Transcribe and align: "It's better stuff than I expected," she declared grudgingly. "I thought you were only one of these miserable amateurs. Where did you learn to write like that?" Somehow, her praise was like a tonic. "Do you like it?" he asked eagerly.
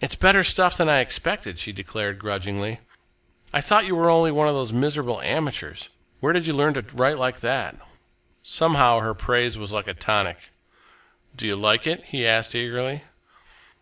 "It's 0.00 0.14
better 0.14 0.42
stuff 0.44 0.78
than 0.78 0.88
I 0.88 1.00
expected," 1.00 1.58
she 1.58 1.72
declared 1.72 2.18
grudgingly. 2.18 2.80
"I 3.52 3.60
thought 3.60 3.84
you 3.84 3.94
were 3.94 4.08
only 4.08 4.32
one 4.32 4.48
of 4.48 4.54
these 4.54 4.72
miserable 4.72 5.20
amateurs. 5.20 5.90
Where 6.20 6.32
did 6.32 6.46
you 6.46 6.54
learn 6.54 6.72
to 6.72 6.80
write 6.96 7.18
like 7.18 7.40
that?" 7.40 7.76
Somehow, 8.42 9.00
her 9.00 9.12
praise 9.12 9.58
was 9.58 9.70
like 9.70 9.86
a 9.86 9.92
tonic. 9.92 10.52
"Do 11.36 11.46
you 11.46 11.54
like 11.54 11.86
it?" 11.86 12.02
he 12.06 12.26
asked 12.26 12.54
eagerly. 12.54 13.02